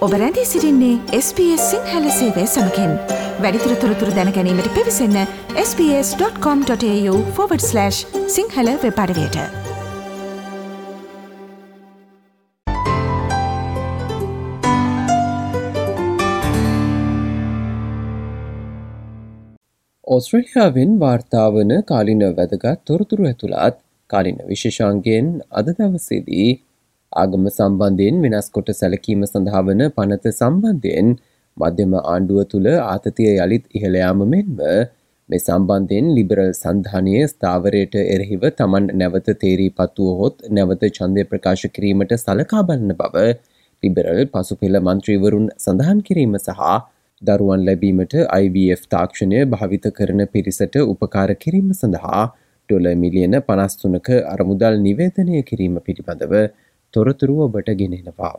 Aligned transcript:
ඔබ 0.00 0.12
රැඳී 0.12 0.46
සිරින්නේ 0.46 0.98
SBS 1.16 1.70
සිංහල 1.70 2.10
සේවය 2.10 2.46
සමකෙන්. 2.46 2.90
වැඩිතුර 3.42 3.74
තොරතුර 3.74 4.10
දැනැනීමට 4.16 4.68
පිවිසන්න 4.76 5.16
ps.com.ta/ 5.56 7.90
සිංහල 8.36 8.68
වෙපඩවයට 8.84 9.36
ඔස්ට්‍රලියාවෙන් 20.04 21.00
වාර්තාාවන 21.00 21.82
කාලින 21.82 22.22
වැදගත් 22.40 22.84
තොරතුරු 22.84 23.24
ඇතුළත් 23.24 23.76
කාලින 24.10 24.36
විශේෂාන්ගෙන් 24.48 25.42
අද 25.50 25.66
දවසේදී 25.76 26.69
ආගම 27.12 27.44
සම්බන්ධයෙන් 27.48 28.22
වෙනස් 28.24 28.48
කොට 28.50 28.70
සැලකීම 28.72 29.22
සඳහා 29.26 29.62
වන 29.62 29.82
පනත 29.90 30.32
සම්බන්ධයෙන් 30.32 31.08
මධ්‍යම 31.56 31.94
ආණ්ඩුව 32.00 32.40
තුළ 32.50 32.68
ආතතිය 32.74 33.30
යළිත් 33.36 33.64
ඉහළයාම 33.72 34.20
මෙන්ම 34.26 34.60
මේ 35.28 35.40
සම්බන්ධයෙන් 35.40 36.06
ලිබරල් 36.16 36.52
සන්ධානය 36.54 37.16
ස්ථාවරයට 37.32 37.96
එරහිව 38.04 38.46
තමන් 38.52 38.86
නැවත 39.00 39.28
තේරී 39.42 39.72
පත්තුවහොත් 39.72 40.46
නැවත 40.50 40.84
චන්දය 40.90 41.24
ප්‍රකාශ 41.30 41.66
කිරීමට 41.74 42.14
සලකා 42.18 42.62
බලන්න 42.68 42.94
බව 43.00 43.26
ලිබරල් 43.82 44.22
පසු 44.32 44.60
පෙළ 44.62 44.80
මන්ත්‍රීවරුන් 44.80 45.46
සඳහන් 45.56 46.00
කිරීම 46.08 46.34
සහ 46.38 46.64
දරුවන් 47.22 47.62
ලැබීමට 47.62 48.14
IVF 48.36 48.82
තාක්ෂණය 48.88 49.40
භාවිත 49.48 49.86
කරන 49.96 50.22
පිරිසට 50.28 50.76
උපකාර 50.84 51.30
කිරීම 51.36 51.68
සඳහා 51.74 52.24
ඩොල 52.68 52.86
මිලියන 52.96 53.36
පනස්තුනක 53.42 54.08
අරමුදල් 54.28 54.76
නිවේදනය 54.80 55.42
කිරීම 55.44 55.76
පිළිබඳව 55.86 56.34
තොරතුරුව 56.94 57.40
ඔබට 57.46 57.70
ගෙනෙනවා. 57.80 58.34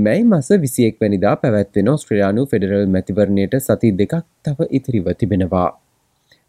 මැයි 0.00 0.24
මස 0.24 0.48
විසියෙක් 0.60 1.00
වැනිදා 1.00 1.36
පැවැත්වෙන 1.36 1.88
ඔස්ට්‍රලයානු 1.88 2.42
ෆෙඩරල් 2.46 2.84
මැතිවරණයට 2.88 3.56
සති 3.60 3.94
දෙකක් 4.00 4.14
තව 4.44 4.68
ඉතිරිව 4.70 5.08
තිබෙනවා. 5.14 5.70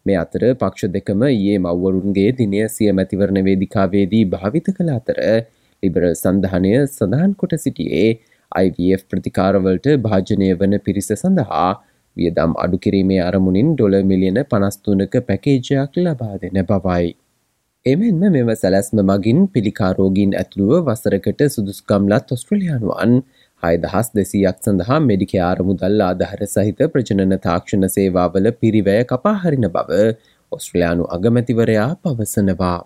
මේ 0.06 0.16
අතර 0.16 0.44
පක්ෂ 0.54 0.92
දෙකම 0.96 1.24
ඒ 1.28 1.56
මව්වරුන්ගේ 1.58 2.30
දිනය 2.38 2.60
සිය 2.68 2.92
මැතිවරණ 2.92 3.40
වේදිකාවේදී 3.48 4.24
භාවිත 4.26 4.70
කළ 4.76 4.92
අතර 4.92 5.18
ලිබරල් 5.82 6.14
සඳහනය 6.14 6.72
සඳහන් 6.86 7.34
කොට 7.34 7.56
සිටියේ 7.58 8.06
IVF 8.52 9.02
ප්‍රතිකාරවලට 9.10 9.88
භාජනය 10.04 10.48
වන 10.54 10.78
පිරිස 10.80 11.10
සඳහා 11.14 11.68
වියදම් 12.16 12.54
අඩුකිරීමේ 12.58 13.20
අරමුණින් 13.22 13.74
ඩොල 13.74 13.96
මිලියන 14.04 14.40
පනස්තුනක 14.50 15.14
පැකේජයක් 15.28 16.00
ලබා 16.04 16.34
දෙන 16.42 16.60
බවයි. 16.64 17.08
එමෙන්ම 17.86 18.22
මෙම 18.34 18.50
සැලැස්ම 18.56 19.00
මගින් 19.08 19.40
පිළිකාරෝගීන් 19.54 20.30
ඇතුළුව 20.40 20.86
වසරකට 20.86 21.40
සුදුස්කම්ලත් 21.54 22.30
ඔස්ට්‍රලයානුවන් 22.36 23.10
හයදහස් 23.62 24.06
දෙසීයක් 24.18 24.62
සඳහා 24.66 24.96
මෙඩික 25.08 25.34
ආරමුදල් 25.46 26.04
ආදහර 26.06 26.40
සහිත 26.46 26.80
ප්‍රජනන 26.94 27.34
තාක්ෂණ 27.46 27.84
සේවාවල 27.96 28.48
පිරිවැය 28.62 29.02
කපාහරින 29.10 29.66
බව 29.74 29.98
ඔස්ට්‍රලයානු 30.52 31.08
අගමැතිවරයා 31.16 31.90
පවසනවා. 32.04 32.78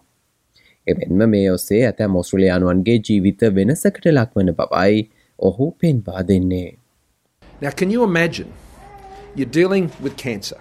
එමෙන්ම 0.87 1.23
මේ 1.37 1.45
ඔස්සේ 1.53 1.81
ඇතැ 1.91 2.11
මොස්ට්‍රලයානුවන්ගේ 2.17 2.99
ජීවිත 3.11 3.47
වෙනසකට 3.61 4.11
ලක්වන 4.15 4.53
බවයි 4.63 4.99
ඔහු 5.39 5.71
පෙන්වා 5.81 6.27
දෙන්නේ. 6.33 6.73
Now, 7.63 7.71
can 7.71 7.95
you 7.97 8.03
imagine 8.03 8.51
you're 9.37 9.55
dealing 9.61 9.89
with 10.03 10.19
cancer 10.27 10.61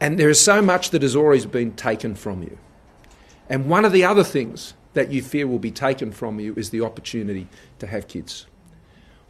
and 0.00 0.16
there 0.16 0.30
is 0.30 0.48
so 0.52 0.58
much 0.62 0.90
that 0.90 1.02
has 1.02 1.16
always 1.16 1.52
been 1.58 1.76
taken 1.86 2.18
from 2.24 2.48
you? 2.48 2.56
And 3.49 3.69
one 3.69 3.85
of 3.85 3.91
the 3.91 4.03
other 4.03 4.23
things 4.23 4.73
that 4.93 5.11
you 5.11 5.21
fear 5.21 5.47
will 5.47 5.59
be 5.59 5.71
taken 5.71 6.11
from 6.11 6.39
you 6.39 6.53
is 6.55 6.69
the 6.69 6.81
opportunity 6.81 7.47
to 7.79 7.87
have 7.87 8.07
kids. 8.07 8.45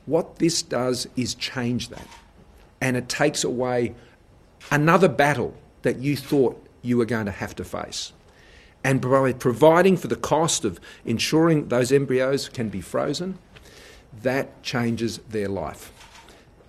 What 0.06 0.40
this 0.40 0.62
does 0.62 1.08
is 1.16 1.34
change 1.36 1.90
that. 1.90 2.08
And 2.81 2.97
it 2.97 3.08
takes 3.08 3.44
away 3.44 3.96
another 4.72 5.08
battle 5.08 5.56
that 5.84 6.00
you 6.00 6.18
thought 6.18 6.62
you 6.81 6.97
were 6.97 7.06
going 7.06 7.25
to 7.25 7.31
have 7.31 7.56
to 7.56 7.64
face. 7.64 8.12
And 8.84 9.00
by 9.00 9.31
providing 9.31 9.96
for 9.96 10.08
the 10.08 10.18
cost 10.18 10.66
of 10.66 10.80
ensuring 11.06 11.69
those 11.69 11.91
embryos 11.91 12.50
can 12.50 12.68
be 12.68 12.81
frozen, 12.81 13.38
that 14.22 14.62
changes 14.62 15.19
their 15.30 15.47
life. 15.47 15.91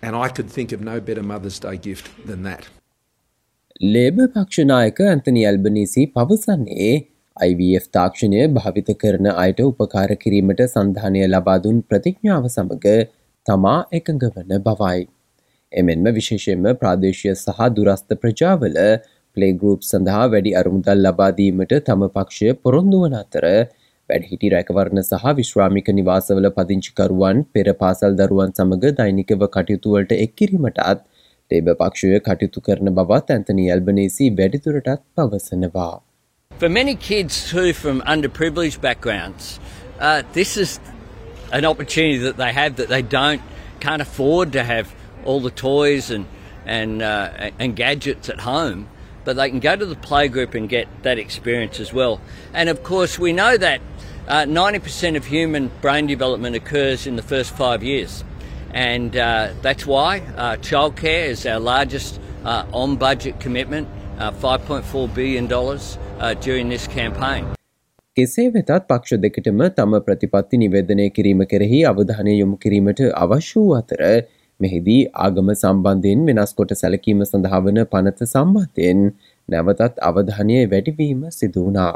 And 0.00 0.14
I 0.14 0.28
could 0.28 0.48
think 0.48 0.70
of 0.70 0.80
no 0.80 1.00
better 1.00 1.22
Mother's 1.22 1.58
Day 1.58 1.76
gift 1.76 2.26
than 2.26 2.42
that. 2.44 2.68
Labor 3.94 4.18
පක්ෂනායක 4.34 5.00
Anthony 5.02 5.40
Albanese 5.46 6.02
පවසන්නේ 6.14 6.84
IVF 7.41 7.85
තාක්ෂණය 7.91 8.41
භාවිත 8.53 8.89
කරන 8.97 9.29
අයට 9.33 9.61
උපකාර 9.61 10.09
කිරීමට 10.15 10.65
සන්ධානය 10.65 11.23
ලබාදුන් 11.27 11.79
ප්‍රතිඥාව 11.83 12.49
සමඟ 12.49 13.07
තමා 13.45 13.77
එකඟ 13.91 14.25
වන 14.27 14.53
බවයි. 14.61 15.07
එමෙන්ම 15.71 16.09
විශේෂයෙන්ම 16.13 16.67
ප්‍රාදේශය 16.75 17.33
සහ 17.33 17.67
දුරස්ථ 17.75 18.15
ප්‍රජාවල 18.21 18.79
පලේගරුප් 19.37 19.85
සඳහා 19.85 20.25
වැඩි 20.33 20.55
අරුමුදල් 20.59 21.03
ලබාදීමට 21.05 21.75
තම 21.83 22.07
පක්ෂය 22.09 22.55
පොරොන්දුවන 22.63 23.15
අතර 23.19 23.45
වැඩහිටි 24.09 24.51
රැකවරණ 24.53 25.03
සහ 25.03 25.35
විශ්‍රාමික 25.37 25.93
නිවාසවල 25.93 26.49
පදිංචිකරුවන් 26.57 27.45
පෙර 27.53 27.67
පාසල් 27.81 28.19
දරුවන් 28.21 28.53
සමඟ 28.53 28.99
දෛනිකව 28.99 29.47
කටයුතුවලට 29.47 30.17
එක්කිරීමටත් 30.17 30.83
ලේබ 31.51 31.73
පක්ෂය 31.77 32.21
කටයුතු 32.25 32.65
කරන 32.65 32.93
බවත් 32.97 33.35
ඇන්තනි 33.35 33.71
ඇල්බනේසි 33.71 34.29
වැඩිතුරටත් 34.37 35.03
පවසනවා. 35.15 35.95
For 36.59 36.67
many 36.67 36.95
kids 36.95 37.49
too 37.49 37.71
from 37.71 38.01
underprivileged 38.01 38.81
backgrounds, 38.81 39.61
uh, 39.97 40.23
this 40.33 40.57
is 40.57 40.77
an 41.53 41.63
opportunity 41.63 42.17
that 42.17 42.35
they 42.35 42.51
have 42.51 42.75
that 42.75 42.89
they 42.89 43.01
don't 43.01 43.41
can't 43.79 44.01
afford 44.01 44.51
to 44.51 44.63
have 44.65 44.93
all 45.23 45.39
the 45.39 45.51
toys 45.51 46.11
and 46.11 46.25
and 46.65 47.01
uh, 47.01 47.51
and 47.59 47.77
gadgets 47.77 48.27
at 48.27 48.41
home, 48.41 48.89
but 49.23 49.37
they 49.37 49.49
can 49.49 49.61
go 49.61 49.73
to 49.73 49.85
the 49.85 49.95
playgroup 49.95 50.53
and 50.53 50.67
get 50.67 50.89
that 51.03 51.17
experience 51.17 51.79
as 51.79 51.93
well. 51.93 52.19
And 52.53 52.67
of 52.67 52.83
course, 52.83 53.17
we 53.17 53.31
know 53.31 53.55
that 53.55 53.79
uh, 54.27 54.43
90% 54.43 55.15
of 55.15 55.25
human 55.25 55.71
brain 55.79 56.07
development 56.07 56.57
occurs 56.57 57.07
in 57.07 57.15
the 57.15 57.23
first 57.23 57.55
five 57.55 57.83
years, 57.83 58.25
and 58.73 59.15
uh, 59.15 59.53
that's 59.61 59.85
why 59.85 60.19
uh, 60.35 60.57
childcare 60.57 61.27
is 61.27 61.45
our 61.45 61.61
largest 61.61 62.19
uh, 62.43 62.65
on-budget 62.73 63.39
commitment, 63.39 63.87
uh, 64.17 64.31
5.4 64.31 65.13
billion 65.13 65.47
dollars 65.47 65.97
uh, 66.19 66.33
during 66.45 66.67
this 66.69 66.85
campaign. 66.89 67.43
කෙසේ 68.17 68.49
වෙතත් 68.53 68.71
පක්ෂ 68.89 69.21
දෙකටම 69.25 69.61
තම 69.77 69.95
ප්‍රතිපත්ති 70.07 70.59
නිවේදනය 70.63 71.07
කිරීම 71.17 71.45
කෙරෙහි 71.51 71.79
අවධානය 71.91 72.33
යොමු 72.33 72.59
කිරීමට 72.63 73.01
අවශ්‍ය 73.23 73.55
වූ 73.59 73.77
අතර 73.77 74.03
මෙහිදී 74.59 74.99
ආගම 75.25 75.51
සම්බන්ධයෙන් 75.53 76.25
වෙනස් 76.29 76.53
කොට 76.57 76.75
සැලකීම 76.81 77.23
සඳහා 77.25 77.61
වන 77.65 77.81
පනත 77.93 78.27
සම්බන්ධයෙන් 78.27 79.05
නැවතත් 79.49 80.03
අවධානය 80.09 80.59
වැඩිවීම 80.73 81.21
සිදුවනා. 81.37 81.93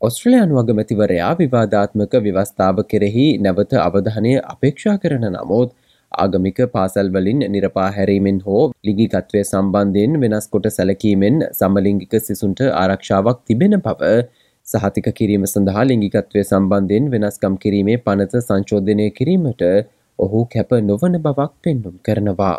ඔස්ට්‍රලයානු 0.00 0.60
අගමැතිවරයා 0.62 1.32
විවාධාත්මක 1.38 2.18
ව්‍යවස්ථාව 2.26 2.84
කෙරෙහි 2.92 3.26
නැවත 3.46 3.72
අවධානය 3.86 4.34
අපේක්ෂා 4.54 4.96
කරන 5.02 5.26
නමුත් 5.30 5.72
ආගමික 6.16 6.58
පාසල්වලින් 6.72 7.40
නිරපා 7.54 7.88
හැරීමෙන් 7.96 8.38
හෝ 8.46 8.62
ලිගිකත්වය 8.86 9.42
සම්බන්ධයෙන් 9.42 10.20
වෙනස් 10.22 10.46
කොට 10.48 10.68
සැලකීමෙන් 10.70 11.36
සමලිංගික 11.52 12.14
සිසුන්ට 12.26 12.60
ආරක්ෂාවක් 12.74 13.40
තිබෙන 13.46 13.76
බව 13.80 14.12
සහතික 14.66 15.08
කිරීම 15.14 15.44
සඳහා 15.46 15.84
ලිංගිකත්වය 15.84 16.42
සම්බන්ධයෙන් 16.42 17.10
වෙනස්කම් 17.14 17.56
කිරීමේ 17.62 17.98
පනත 18.04 18.42
සංචෝධනය 18.42 19.08
කිරීමට 19.18 19.64
ඔහු 20.18 20.40
කැප 20.48 20.70
නොවන 20.82 21.16
බවක් 21.18 21.50
පෙන්නුම් 21.62 21.96
කරනවා. 22.02 22.56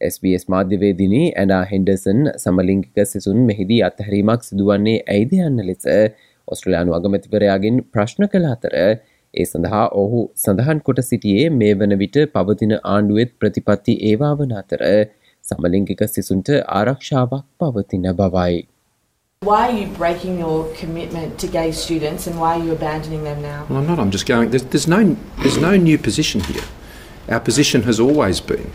SBS 0.00 0.44
මාධ්‍යවේදිනී 0.48 1.26
ඇනා 1.34 1.64
හෙන්ඩසන් 1.64 2.20
සමලිංගික 2.36 2.98
සිසුන් 3.06 3.38
මෙහිදී 3.48 3.80
අත්හැරීමක් 3.88 4.42
සිදුවන්නේ 4.42 4.96
ඇයිද 5.08 5.34
යන්න 5.40 5.66
ලෙස 5.68 5.86
ඔස්ට්‍රලයානු 6.48 6.96
අගමැතිවරයාගෙන් 6.98 7.76
ප්‍රශ්න 7.92 8.26
කළ 8.32 8.48
අතර 8.50 8.74
ඒ 9.40 9.46
සඳහා 9.50 9.86
ඔහු 10.02 10.20
සඳහන් 10.42 10.80
කොට 10.86 11.00
සිටියේ 11.08 11.48
මේ 11.60 11.72
වන 11.80 11.96
විට 12.02 12.18
පවතින 12.34 12.74
ආණ්ඩුවෙත් 12.92 13.32
ප්‍රතිපත්ති 13.40 13.94
ඒවා 14.10 14.32
වන 14.40 14.54
අතර 14.60 14.84
සමලිංගික 15.44 16.06
සිසුන්ට 16.12 16.50
ආරක්ෂාවක් 16.78 17.44
පවතින 17.60 18.06
බවයි. 18.20 18.62
Why 19.42 19.60
are 19.62 19.76
you 19.78 19.88
breaking 19.98 20.38
your 20.38 20.58
commitment 20.80 21.38
to 21.38 21.46
gay 21.48 21.70
students 21.72 22.26
and 22.26 22.40
why 22.42 22.52
are 22.54 22.64
you 22.66 22.72
abandoning 22.72 23.24
them 23.24 23.42
now? 23.42 23.60
Well, 23.68 23.78
I'm 23.80 23.86
not. 23.86 23.98
I'm 23.98 24.10
just 24.10 24.26
going. 24.26 24.50
There's, 24.50 24.64
there's 24.64 24.88
no. 24.88 25.00
There's 25.42 25.58
no 25.58 25.76
new 25.78 25.98
position 25.98 26.40
here. 26.42 26.64
Our 27.28 27.40
position 27.40 27.82
has 27.82 28.00
always 28.00 28.40
been 28.40 28.70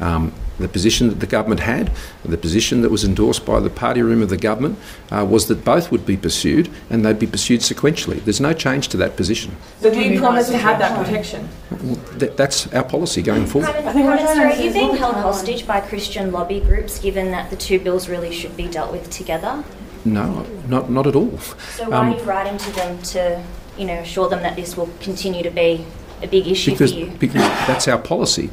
um, 0.00 0.32
the 0.58 0.68
position 0.68 1.08
that 1.08 1.20
the 1.20 1.26
government 1.26 1.60
had, 1.60 1.90
the 2.24 2.38
position 2.38 2.82
that 2.82 2.90
was 2.90 3.04
endorsed 3.04 3.44
by 3.44 3.58
the 3.60 3.70
party 3.70 4.02
room 4.02 4.22
of 4.22 4.28
the 4.28 4.36
government, 4.36 4.78
uh, 5.10 5.26
was 5.28 5.48
that 5.48 5.64
both 5.64 5.90
would 5.90 6.06
be 6.06 6.16
pursued 6.16 6.70
and 6.90 7.04
they'd 7.04 7.18
be 7.18 7.26
pursued 7.26 7.60
sequentially. 7.60 8.22
There's 8.24 8.40
no 8.40 8.52
change 8.52 8.88
to 8.88 8.96
that 8.98 9.16
position. 9.16 9.56
So 9.80 9.92
do 9.92 10.00
you 10.00 10.18
promise 10.18 10.48
to 10.50 10.58
have 10.58 10.78
that 10.78 10.96
protection? 10.96 11.48
Well, 11.70 11.96
that, 12.18 12.36
that's 12.36 12.72
our 12.72 12.84
policy 12.84 13.22
going 13.22 13.46
forward. 13.46 13.70
Prime 13.70 13.96
Minister, 13.96 14.42
are 14.42 14.54
you 14.54 14.72
being 14.72 14.96
held 14.96 15.16
hostage 15.16 15.66
by 15.66 15.80
Christian 15.80 16.30
lobby 16.30 16.60
groups 16.60 16.98
given 16.98 17.30
that 17.32 17.50
the 17.50 17.56
two 17.56 17.80
bills 17.80 18.08
really 18.08 18.32
should 18.32 18.56
be 18.56 18.68
dealt 18.68 18.92
with 18.92 19.10
together? 19.10 19.64
No, 20.04 20.46
not 20.68 20.90
not 20.90 21.06
at 21.06 21.16
all. 21.16 21.38
So 21.38 21.88
why 21.88 22.10
are 22.10 22.16
you 22.16 22.22
writing 22.24 22.58
to 22.58 22.70
them 22.72 23.00
to, 23.02 23.42
you 23.78 23.86
know, 23.86 23.94
assure 24.00 24.28
them 24.28 24.42
that 24.42 24.54
this 24.54 24.76
will 24.76 24.90
continue 25.00 25.42
to 25.42 25.50
be 25.50 25.86
a 26.22 26.28
big 26.28 26.46
issue 26.46 26.72
because, 26.72 26.92
for 26.92 26.98
you? 26.98 27.06
because 27.18 27.42
that's 27.66 27.88
our 27.88 27.98
policy. 27.98 28.50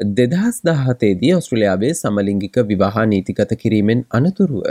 දෙදහස් 0.00 0.58
දහතේදී 0.64 1.32
ඔස්ට්‍රලයාාවේ 1.34 1.92
සමලිංගික 1.94 2.54
විවාහා 2.68 3.04
නීතිගත 3.06 3.50
කිරීමෙන් 3.62 4.04
අනතුරුව 4.10 4.62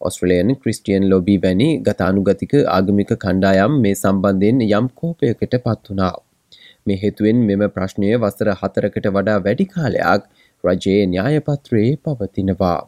Australian 0.00 0.48
Christian 0.56 1.04
ලොබී 1.10 1.36
වැනි 1.44 1.68
ගතානුගතික 1.80 2.54
ආගමික 2.68 3.12
කණ්ඩායම් 3.16 3.76
මේ 3.84 3.94
සම්බන්ධයෙන් 3.94 4.64
යම් 4.68 4.88
කෝපයකට 4.94 5.54
පත් 5.58 5.84
වනා. 5.90 6.16
මේ 6.86 6.98
හේතුවෙන් 7.02 7.44
මෙම 7.50 7.62
ප්‍රශ්නය 7.68 8.10
වසර 8.16 8.50
හතරකට 8.54 9.06
වඩා 9.10 9.38
වැඩි 9.44 9.68
කාලයක් 9.68 10.26
රජයේ 10.64 11.06
න්‍යායපත්‍රයේ 11.06 11.94
පවතිනවා. 12.04 12.80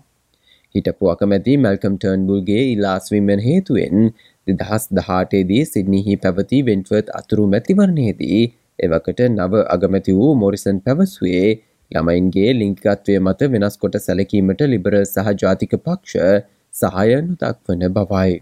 හිටපු 0.74 1.12
අකමැති 1.14 1.56
මැල්කම් 1.58 1.94
ටර්න්බුල්ගේ 1.98 2.64
ඉල්ලාස්වීමෙන් 2.72 3.44
හේතුවෙන් 3.46 4.10
දෙදහස් 4.46 4.90
දහටේදී 4.92 5.62
සිද්නිහි 5.66 6.18
පැවති 6.18 6.64
වෙන්ටවර්ත් 6.66 7.14
අතුරු 7.20 7.46
මැතිවරණයේදී 7.54 8.42
එවකට 8.78 9.24
නව 9.28 9.64
අගමැති 9.74 10.18
වූ 10.18 10.34
මොරිසන් 10.42 10.84
පැවසුවේ 10.84 11.48
ළමයින්ගේ 11.90 12.50
ලිංකිකත්වය 12.60 13.16
මත 13.20 13.48
වෙනස් 13.52 13.78
කොට 13.82 13.96
සැලකීමට 14.06 14.66
ලිබරල් 14.72 15.04
සහ 15.04 15.32
ජාතික 15.42 15.72
පක්ෂ 15.86 16.44
සහය 16.74 17.22
නොදක්වන 17.28 17.88
බවයි. 17.96 18.36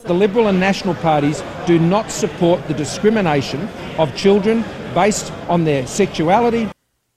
The 0.00 0.14
Liberal 0.14 0.48
and 0.48 0.60
National 0.60 0.96
parties 1.02 1.42
do 1.66 1.76
not 1.78 2.10
support 2.10 2.68
the 2.68 2.74
discrimination 2.74 3.60
of 3.98 4.14
children 4.14 4.64
based 4.94 5.32
on 5.48 5.64
their 5.64 5.82
sexuality, 5.98 6.64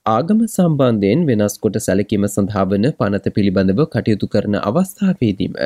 ආගම 0.06 0.42
සම්බන්ධයෙන් 0.48 1.24
වෙනස් 1.30 1.56
කොට 1.64 1.78
සැලකීම 1.86 2.26
සඳහා 2.34 2.66
වන 2.72 2.86
පනත 3.00 3.34
පිළිබඳව 3.38 3.82
කටයුතු 3.94 4.30
කරන 4.34 4.56
අවස්ථාවේදීම 4.70 5.58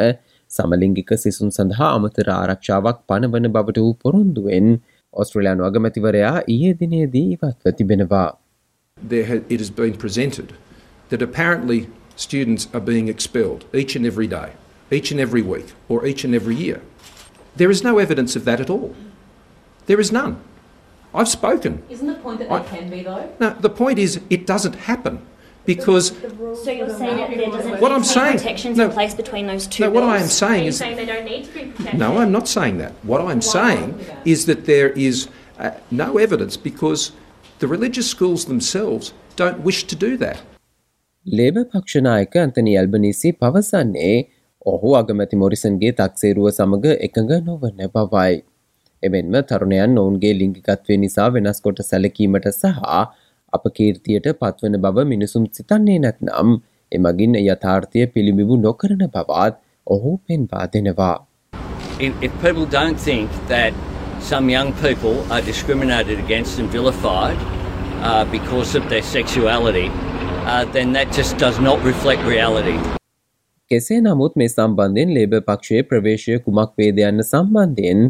සමලිංගික 0.51 1.11
සිසුන් 1.23 1.53
සඳහා 1.57 1.91
අමතර 1.97 2.31
ආරක්ෂාවක් 2.37 3.03
පනවන 3.09 3.47
බවට 3.55 3.83
වූ 3.85 3.93
පොරොන්දුවෙන් 4.03 4.69
ඔස්ට්‍රලයානු 5.13 5.67
අගමැතිවරයා 5.69 6.35
ඊයේ 6.53 6.73
දිනේදී 6.81 7.27
ඉවත්ව 7.35 7.75
තිබෙනවා. 7.79 8.29
There 9.01 9.25
ha- 9.25 9.45
it 9.49 9.59
has 9.59 9.69
been 9.69 9.95
presented 9.97 10.53
that 11.09 11.21
apparently 11.21 11.87
students 12.15 12.67
are 12.73 12.79
being 12.79 13.07
expelled 13.07 13.65
each 13.73 13.95
and 13.95 14.05
every 14.05 14.27
day, 14.27 14.53
each 14.91 15.11
and 15.11 15.19
every 15.19 15.41
week, 15.41 15.73
or 15.89 16.05
each 16.05 16.23
and 16.23 16.33
every 16.35 16.55
year. 16.55 16.81
There 17.55 17.69
is 17.71 17.83
no 17.83 17.97
evidence 17.97 18.35
of 18.35 18.45
that 18.45 18.59
at 18.61 18.69
all. 18.69 18.95
There 19.87 19.99
is 19.99 20.11
none. 20.11 20.39
I've 21.13 21.27
spoken. 21.27 21.83
Isn't 21.89 22.07
the 22.07 22.13
point 22.15 22.39
that 22.39 22.49
I- 22.51 22.59
they 22.59 22.77
can 22.77 22.89
be 22.89 23.03
though? 23.03 23.29
No, 23.39 23.55
the 23.59 23.69
point 23.69 23.99
is 23.99 24.21
it 24.29 24.45
doesn't 24.47 24.75
happen 24.75 25.19
because 25.65 26.07
So 26.63 26.71
you're 26.71 26.89
saying 26.89 27.17
that 27.17 27.29
there 27.37 27.49
doesn't 27.49 27.81
What 27.81 27.91
I'm 27.91 28.03
saying- 28.03 28.37
protections 28.37 28.77
no. 28.77 28.85
in 28.85 28.91
place 28.91 29.13
between 29.13 29.47
those 29.47 29.67
two 29.67 29.83
no, 29.83 29.89
what 29.91 30.03
I 30.03 30.17
am 30.19 30.27
saying 30.27 30.65
is 30.67 30.77
saying 30.77 30.95
they 30.95 31.05
don't 31.05 31.25
need 31.25 31.45
to 31.45 31.51
be 31.53 31.65
protected? 31.65 31.99
no, 31.99 32.17
I'm 32.19 32.31
not 32.31 32.47
saying 32.47 32.77
that. 32.77 32.93
What 33.03 33.19
I'm 33.21 33.41
saying 33.41 33.99
is 34.25 34.45
that 34.45 34.65
there 34.65 34.89
is 34.91 35.27
uh, 35.59 35.71
no 35.91 36.17
evidence 36.17 36.55
because 36.57 37.11
the 37.61 37.67
religious 37.67 38.07
schools 38.09 38.45
themselves 38.45 39.13
don't 39.35 39.59
wish 39.67 39.81
to 39.85 39.95
do 40.03 40.11
that. 40.17 40.39
Labour 41.25 41.57
පක්ෂනායක 41.73 42.37
Anthony 42.43 42.71
Albanese 42.81 43.31
පවසන්නේ 43.41 44.13
ඔහු 44.65 44.93
අගමැති 45.01 45.41
මොරිසන්ගේ 45.43 45.91
තක්සේරුව 45.99 46.47
සමඟ 46.51 46.87
එකඟ 47.07 47.33
නොවන 47.49 47.83
බවයි. 47.95 48.33
එමෙන්ම 49.03 49.37
තරුණයන් 49.51 49.99
ඔවුන්ගේ 50.03 50.33
ලිංගිකත්වය 50.41 50.97
නිසා 51.03 51.29
වෙනස් 51.37 51.61
කොට 51.67 51.83
සැලකීමට 51.89 52.49
සහ 52.51 52.81
අප 53.53 53.63
කීර්තියට 53.77 54.31
පත්වන 54.41 54.81
බව 54.85 55.07
මිනිසුම් 55.13 55.45
සිතන්නේ 55.57 55.99
නැත්නම් 56.05 56.57
එමගින් 56.91 57.39
යථාර්ථය 57.43 58.07
පිළිබිබු 58.15 58.57
නොකරන 58.65 59.05
බවත් 59.15 59.55
ඔහු 59.87 60.17
පෙන්වා 60.25 60.65
දෙනවා. 60.73 61.17
If, 61.99 62.13
if 62.27 62.33
people 62.41 62.67
don't 62.77 62.99
think 62.99 63.29
that 63.47 63.90
some 64.21 64.49
young 64.49 64.71
people 64.73 65.15
are 65.31 65.41
discriminated 65.41 66.19
against 66.19 66.59
and 66.59 66.69
vilified 66.69 67.37
uh, 68.01 68.25
because 68.27 68.75
of 68.75 68.87
their 68.89 69.01
sexuality, 69.03 69.89
uh, 70.45 70.65
then 70.65 70.93
that 70.93 71.11
just 71.11 71.37
does 71.37 71.59
not 71.59 71.83
reflect 71.83 72.21
reality. 72.25 72.77
කෙසේ 73.71 74.01
නමුත් 74.01 74.33
මේ 74.35 74.47
සම්බන්ධයෙන් 74.47 75.15
ලේබ 75.17 75.33
පක්ෂයේ 75.47 75.81
ප්‍රවේශය 75.91 76.37
කුමක් 76.45 76.71
වේද 76.81 77.01
යන්න 77.03 77.25
සම්බන්ධයෙන් 77.25 78.01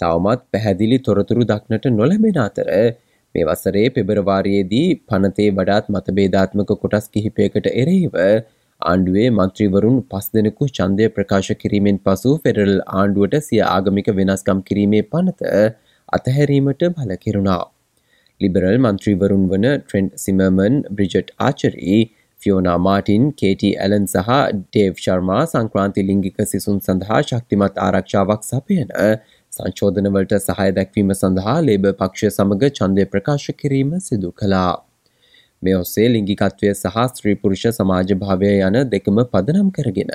තවමත් 0.00 0.42
පැහැදිලි 0.54 0.98
තොරතුරු 1.08 1.46
දක්නට 1.50 1.92
නොලැබෙන 1.98 2.40
අතර 2.44 2.70
මේ 3.34 3.44
වසරේ 3.44 3.84
පෙබරවාරයේදී 3.96 4.86
පනතේ 5.10 5.50
වඩාත් 5.58 5.92
මතබේධාත්මක 5.96 6.72
කොටස් 6.84 7.10
කිහිපයකට 7.16 7.70
එරෙහිව 7.74 8.16
ආණ්ඩුවේ 8.82 9.28
මන්ත්‍රීවරුන් 9.32 9.96
පස් 10.10 10.26
දෙනෙකු 10.34 10.68
චන්දය 10.70 11.08
ප්‍රකාශ 11.16 11.50
කිරීමෙන් 11.60 11.98
පසු 12.06 12.32
ෆෙරල් 12.44 12.74
ආණ්ඩුවට 12.92 13.36
සිය 13.46 13.60
ආගමික 13.66 14.08
වෙනස්කම් 14.18 14.62
කිරීමේ 14.68 15.02
පනත 15.12 15.52
අතහැරීමට 16.12 16.84
බලකිරුණා. 16.96 17.62
ලිබරල් 18.40 18.78
මන්ත්‍රීවරුන් 18.80 19.44
වන 19.50 19.66
Trent 19.74 20.16
Zimmerman 20.16 20.80
Bridget 20.92 21.34
Archer 21.40 22.00
Fiona 22.40 22.78
Martin 22.80 23.26
Katie 23.34 23.64
Allen 23.78 24.06
සහ 24.06 24.30
ඩේව් 24.54 25.02
ශර්මා 25.04 25.42
සංක්‍රාන්ති 25.46 26.06
ලිංගික 26.10 26.38
සිසුන් 26.52 26.78
සඳහා 26.80 27.20
ශක්තිමත් 27.24 27.80
ආරක්ෂාවක් 27.86 28.46
සපයන 28.46 28.94
සංශෝධනවලට 29.52 30.36
සහය 30.40 30.68
දැක්වීම 30.76 31.10
සඳහා 31.14 31.58
ලේබ 31.66 31.90
පක්ෂ 31.94 32.38
සමඟ 32.38 32.70
චන්දය 32.78 33.10
ප්‍රකාශ 33.14 33.50
කිරීම 33.60 33.92
සිදු 34.02 34.32
කළා. 34.32 34.72
මේ 35.62 35.76
ඔස්සේ 35.76 36.06
ලිංගිකත්වය 36.08 36.70
සහ 36.72 36.96
ස්ත්‍රීපුරුෂ 37.08 37.64
සමාජ 37.78 38.14
භාවය 38.20 38.52
යන 38.60 38.78
දෙකම 38.92 39.18
පදනම් 39.26 39.68
කරගෙන 39.70 40.12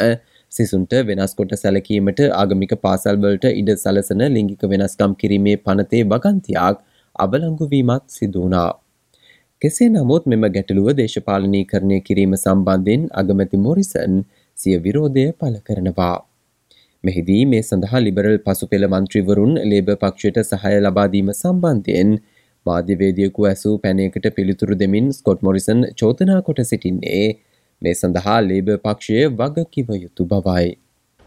සිසුන්ට 0.51 0.95
වෙනස්කොට 1.09 1.53
සැලකීමට 1.55 2.21
ආගමික 2.33 2.73
පාසල්වලට 2.83 3.45
ඉඩ 3.51 3.69
සලසන 3.75 4.25
ලිංගික 4.35 4.65
වෙනස්කම් 4.67 5.13
කිරීමේ 5.21 5.57
පනතේ 5.59 6.03
වගන්තියක් 6.05 6.81
අබලංගුවීමත් 7.15 8.05
සිදුවනා. 8.09 8.71
කෙසේ 9.61 9.89
නමුත් 9.89 10.23
මෙම 10.25 10.47
ගැටලුව 10.49 10.87
දේශපාලනී 10.95 11.65
කරණය 11.65 11.99
කිරීම 12.01 12.33
සම්බන්ධයෙන් 12.35 13.03
අගමැති 13.13 13.59
මොරිසන් 13.59 14.15
සිය 14.57 14.77
විරෝධය 14.79 15.27
පල 15.39 15.57
කරනවා. 15.63 16.17
මෙහිදී 17.03 17.43
මේ 17.45 17.63
සඳහා 17.63 18.01
ලිබරල් 18.01 18.37
පසු 18.39 18.67
පෙළ 18.67 18.87
මන්ත්‍රීවරුන් 18.87 19.53
ලේබ 19.71 19.91
පක්ෂයට 20.01 20.39
සහය 20.43 20.73
ලබාදීම 20.79 21.29
සම්බන්ධයෙන් 21.33 22.11
මාධ්‍යවේදියකු 22.66 23.46
ඇසූ 23.52 23.78
පැනයකට 23.84 24.26
පිළිතුරු 24.36 24.78
දෙමින් 24.82 25.10
ස්කොට් 25.18 25.46
මොරිසන් 25.48 25.80
චෝතනා 26.02 26.40
කොට 26.48 26.60
සිටින්නේ 26.72 27.16
මේ 27.82 27.94
සඳහා 28.02 28.36
ලේබ 28.50 28.70
පක්ෂය 28.84 29.26
වගකිව 29.40 29.90
යුතු 30.04 30.24
බවයි. 30.32 30.70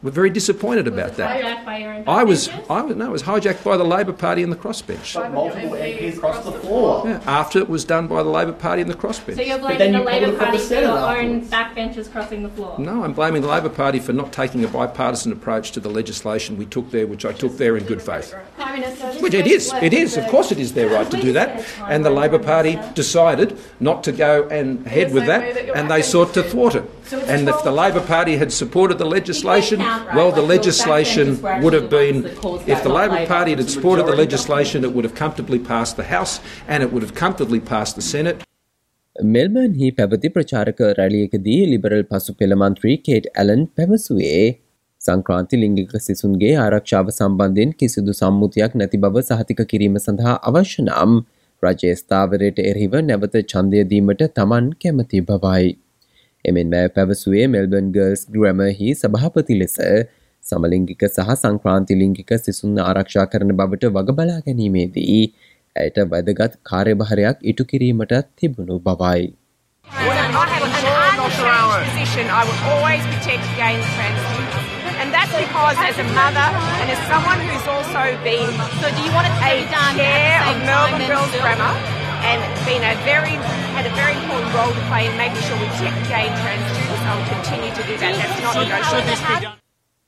We're 0.03 0.11
very 0.11 0.29
disappointed 0.29 0.85
about 0.85 1.15
that. 1.15 1.29
Hijacked 1.33 1.65
by 1.65 1.77
your 1.77 1.93
own 1.93 2.03
I 2.05 2.23
was, 2.25 2.49
backbenchers? 2.49 2.71
I 2.77 2.81
was, 2.81 2.95
no, 2.97 3.05
it 3.05 3.11
was 3.11 3.23
hijacked 3.23 3.63
by 3.63 3.77
the 3.77 3.85
Labor 3.85 4.11
Party 4.11 4.43
and 4.43 4.51
the 4.51 4.57
crossbench. 4.57 5.11
multiple 5.31 5.77
MPs 5.77 6.17
across 6.17 6.43
the 6.43 6.51
floor. 6.51 7.07
Yeah, 7.07 7.21
after 7.25 7.59
it 7.59 7.69
was 7.69 7.85
done 7.85 8.07
by 8.07 8.21
the 8.21 8.29
Labor 8.29 8.51
Party 8.51 8.81
and 8.81 8.91
the 8.91 8.97
crossbench. 9.03 9.37
So 9.37 9.41
you're 9.41 9.59
then 9.59 9.93
blaming 9.93 9.93
you 9.93 9.99
the 9.99 10.05
Labor 10.05 10.35
probably 10.35 10.35
put 10.35 10.43
Party 10.43 10.57
the 10.57 10.63
for 10.63 10.67
Senate 10.67 10.81
your 10.81 10.97
own 10.97 11.31
afterwards. 11.31 11.53
backbenchers 11.55 12.11
crossing 12.11 12.43
the 12.43 12.49
floor? 12.49 12.75
No, 12.79 12.95
I'm 13.05 13.13
blaming 13.13 13.43
the 13.43 13.47
Labor 13.47 13.69
Party 13.69 13.99
for 13.99 14.11
not 14.11 14.33
taking 14.33 14.65
a 14.65 14.67
bipartisan 14.67 15.31
approach 15.31 15.71
to 15.71 15.79
the 15.79 15.89
legislation 15.89 16.57
we 16.57 16.65
took 16.65 16.91
there, 16.91 17.07
which 17.07 17.23
I 17.23 17.31
took 17.31 17.55
there 17.55 17.77
in 17.77 17.85
good 17.85 18.01
faith. 18.01 18.35
Prime 18.77 18.79
Minister, 18.79 19.07
Which 19.23 19.33
it 19.33 19.47
is, 19.47 19.73
it 19.81 19.93
is, 19.93 20.15
of 20.17 20.27
course 20.27 20.51
it 20.51 20.59
is 20.59 20.73
their 20.73 20.89
right 20.89 21.09
to 21.09 21.19
do 21.19 21.33
that. 21.33 21.65
And 21.89 22.05
the 22.05 22.09
Labor 22.09 22.39
Party 22.39 22.79
decided 22.93 23.57
not 23.79 24.03
to 24.03 24.11
go 24.11 24.47
and 24.49 24.85
ahead 24.85 25.13
with 25.13 25.25
that, 25.25 25.43
and 25.75 25.89
they 25.89 26.01
sought 26.01 26.33
to 26.35 26.43
thwart 26.43 26.75
it. 26.75 26.83
And 27.27 27.49
if 27.49 27.63
the 27.63 27.71
Labor 27.71 28.01
Party 28.01 28.37
had 28.37 28.51
supported 28.53 28.97
the 28.97 29.05
legislation, 29.05 29.79
well, 29.79 30.31
the 30.31 30.41
legislation 30.41 31.41
would 31.63 31.73
have 31.73 31.89
been, 31.89 32.25
if 32.67 32.83
the 32.83 32.89
Labor 32.89 33.25
Party 33.25 33.55
had 33.55 33.69
supported 33.69 34.05
the 34.05 34.15
legislation, 34.15 34.83
it 34.83 34.93
would 34.93 35.03
have 35.03 35.15
comfortably 35.15 35.59
passed 35.59 35.97
the 35.97 36.09
House 36.15 36.39
and 36.67 36.83
it 36.83 36.91
would 36.91 37.03
have 37.03 37.15
comfortably 37.15 37.59
passed 37.59 37.95
the 37.95 38.01
Senate. 38.01 38.43
මෙල්බර්න්හි 39.33 39.87
පැවති 39.97 40.29
ප්‍රචාරක 40.35 40.79
රැලියකදී 40.99 41.57
liberal 41.71 42.03
පසු 42.11 42.33
පෙළ 42.39 42.55
මන්ත්‍රී 42.61 42.93
Kate 43.07 43.25
Allan 43.41 43.61
පැවසුවේ 43.79 44.39
සංක්‍රාන්ති 45.00 45.60
ලිංගික 45.62 45.92
සිසුන්ගේ 46.06 46.52
ආරක්ෂාව 46.62 47.10
සම්බන්ධයෙන් 47.12 47.72
කිසිදු 47.80 48.14
සම්මුතියක් 48.20 48.72
නැති 48.80 49.00
බව 49.04 49.24
සහතික 49.28 49.60
කිරීම 49.72 49.98
සඳහා 50.04 50.36
අවශ්‍ය 50.50 50.84
නම් 50.84 51.18
රජේස්ථාවරයට 51.62 52.58
එරහිව 52.70 52.96
නැවත 53.08 53.36
චන්දයදීමට 53.52 54.24
තමන් 54.38 54.70
කැමති 54.82 55.20
බවයි. 55.28 55.68
එමෙන් 56.44 56.72
මෑ 56.74 56.94
පැවසුවේ 56.96 57.46
මෙල්බන් 57.54 57.92
ගර්ස් 57.96 58.24
ග්‍රමහි 58.34 58.94
සභාපති 59.02 59.58
ලෙස 59.62 59.76
සමලිංගික 60.44 61.04
සහ 61.08 61.34
සංක්‍රාන්ති 61.34 61.98
ලිංගික 62.02 62.32
සිසුන් 62.46 62.80
ආරක්ෂා 62.86 63.26
කරන 63.32 63.54
බවට 63.60 63.92
වගබලා 63.96 64.38
ගැනීමේදී 64.46 65.20
ඇයට 65.76 66.00
වැදගත් 66.14 66.58
කාර්යභාරයක් 66.70 67.46
ඉටු 67.52 67.68
කිරීමට 67.72 68.16
තිබුණු 68.36 68.78
බවයි. 68.88 69.28
I 69.86 70.46
have 70.46 70.62
an 70.62 70.70
unchanged 70.70 71.86
position. 71.86 72.26
I 72.30 72.44
will 72.44 72.60
always 72.66 73.02
protect 73.06 73.46
gay 73.56 73.74
and 73.74 73.84
trans 73.94 74.20
people. 74.22 74.37
And 75.08 75.16
that's 75.16 75.32
because 75.32 75.76
as 75.80 75.96
a 75.96 76.08
mother 76.12 76.48
and 76.84 76.92
as 76.92 77.00
someone 77.08 77.40
who's 77.40 77.64
also 77.64 78.02
been 78.20 78.52
So 78.76 78.92
do 78.92 79.00
you 79.00 79.08
want 79.16 79.24
it 79.24 79.32
to 79.32 79.48
a 79.48 79.64
be 79.64 79.64
done 79.72 79.96
chair 79.96 80.36
of 80.44 80.60
Melbourne 80.68 81.08
Girls? 81.08 81.32
Grammar 81.40 81.72
and 82.30 82.44
been 82.68 82.84
a 82.84 82.92
very 83.08 83.32
had 83.72 83.88
a 83.88 83.94
very 83.96 84.12
important 84.20 84.52
role 84.52 84.68
to 84.68 84.82
play 84.92 85.08
in 85.08 85.16
making 85.16 85.40
sure 85.48 85.56
we 85.56 85.64
protect 85.72 85.96
gay 86.12 86.28
and 86.28 86.36
trans 86.44 86.60
students, 86.76 87.08
I 87.08 87.12
will 87.16 87.28
continue 87.32 87.72
to 87.72 87.82
do 87.88 87.94
that. 88.04 88.12
That's 88.20 88.36
not 88.44 88.60
negotiable. 88.60 89.56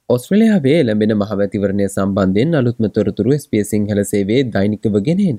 ඔස්ට්‍රලයාාවේ 0.08 0.78
ලැබෙන 0.86 1.12
මහවැතිවරණය 1.22 1.86
සම්බන්ධයෙන් 1.96 2.56
අලුත්ම 2.60 2.88
තොරතුරු 2.96 3.36
ස්පේ 3.44 3.62
සිංහල 3.72 4.02
සේවේ 4.12 4.42
දෛනිකව 4.56 5.04
ගෙනෙන 5.08 5.38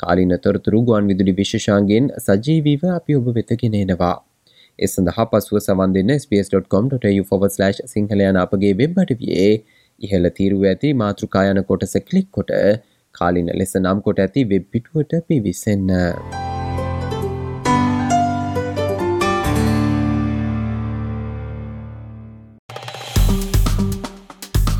කාලින 0.00 0.32
තොරතුරු 0.46 0.82
ගුවන් 0.88 1.08
විදුලි 1.12 1.34
විශෂාන්ගෙන් 1.40 2.10
සජීවීව 2.26 2.84
අපි 2.98 3.16
ඔබ 3.20 3.32
වෙතගෙන 3.38 3.78
එනවා. 3.84 4.16
එ 4.80 4.86
සඳහා 4.86 5.26
පසුව 5.30 5.58
සවන් 5.58 5.94
දෙන්න 5.96 6.12
ps.com.tu/ 6.28 7.10
සිංහලයන 7.94 8.38
අපගේ 8.42 8.72
වෙබ් 8.78 9.00
අඩවියේ 9.02 9.50
ඉහළ 10.00 10.28
තීරුව 10.38 10.62
ඇති 10.70 10.92
මාතෘකායන 11.00 11.60
කොටස 11.70 11.96
කලික් 12.08 12.28
කොට 12.30 12.52
කාලින 13.14 13.50
ලෙස 13.54 13.74
නම් 13.76 14.00
කොට 14.06 14.22
ඇති 14.26 14.46
වෙබ් 14.52 14.70
පිටුවට 14.72 15.12
පිවිසන්න. 15.28 15.92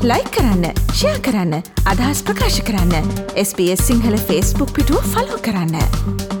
ලයි 0.03 0.23
කරන්න 0.35 0.63
ෂයා 0.91 1.17
කරන්න 1.25 1.73
අදහස් 1.85 2.25
ප්‍රකාශ 2.27 2.61
කරන්න 2.67 3.11
SBS 3.39 3.89
සිංහල 3.89 4.21
ෆස්බුක් 4.21 4.77
පිටුව 4.77 5.11
ෆලෝ 5.13 5.43
කරන්න. 5.47 6.40